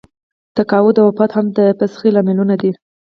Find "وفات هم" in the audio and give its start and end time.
1.09-1.45